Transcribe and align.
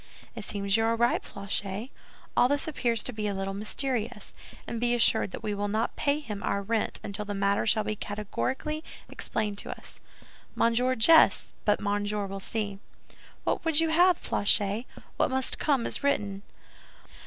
"It 0.35 0.45
seems 0.45 0.77
you 0.77 0.83
are 0.85 0.95
right, 0.95 1.21
Planchet; 1.21 1.91
all 2.35 2.47
this 2.47 2.67
appears 2.67 3.03
to 3.03 3.13
be 3.13 3.27
a 3.27 3.35
little 3.35 3.53
mysterious; 3.53 4.33
and 4.65 4.79
be 4.81 4.95
assured 4.95 5.29
that 5.29 5.43
we 5.43 5.53
will 5.53 5.67
not 5.67 5.95
pay 5.95 6.19
him 6.19 6.41
our 6.41 6.63
rent 6.63 6.99
until 7.03 7.23
the 7.23 7.35
matter 7.35 7.67
shall 7.67 7.83
be 7.83 7.95
categorically 7.95 8.83
explained 9.09 9.59
to 9.59 9.69
us." 9.69 9.99
"Monsieur 10.55 10.95
jests, 10.95 11.53
but 11.65 11.79
Monsieur 11.79 12.25
will 12.25 12.39
see." 12.39 12.79
"What 13.43 13.63
would 13.63 13.79
you 13.79 13.89
have, 13.89 14.19
Planchet? 14.23 14.85
What 15.17 15.29
must 15.29 15.59
come 15.59 15.85
is 15.85 16.03
written." 16.03 16.41